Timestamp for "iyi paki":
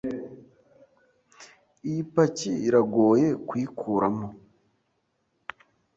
1.89-2.51